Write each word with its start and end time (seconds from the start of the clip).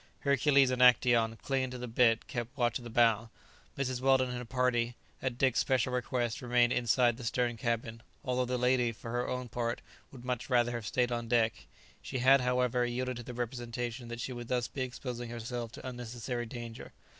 Hercules 0.21 0.71
and 0.71 0.81
Actæon, 0.81 1.37
clinging 1.43 1.69
to 1.69 1.77
the 1.77 1.87
bitt, 1.87 2.25
kept 2.25 2.57
watch 2.57 2.79
at 2.79 2.83
the 2.83 2.89
bow. 2.89 3.29
Mrs. 3.77 4.01
Weldon 4.01 4.29
and 4.29 4.39
her 4.39 4.45
party, 4.45 4.95
at 5.21 5.37
Dick's 5.37 5.59
special 5.59 5.93
request, 5.93 6.41
remained 6.41 6.73
inside 6.73 7.17
the 7.17 7.23
stern 7.23 7.55
cabin, 7.55 8.01
although 8.25 8.45
the 8.45 8.57
lady, 8.57 8.91
for 8.93 9.11
her 9.11 9.27
own 9.27 9.47
part, 9.47 9.79
would 10.11 10.25
much 10.25 10.49
rather 10.49 10.71
have 10.71 10.87
stayed 10.87 11.11
on 11.11 11.27
deck; 11.27 11.67
she 12.01 12.17
had, 12.17 12.41
however, 12.41 12.83
yielded 12.83 13.17
to 13.17 13.21
the 13.23 13.35
representation 13.35 14.07
that 14.07 14.19
she 14.19 14.33
would 14.33 14.47
thus 14.47 14.67
be 14.67 14.81
exposing 14.81 15.29
herself 15.29 15.71
to 15.73 15.87
unnecessary 15.87 16.47
danger. 16.47 16.93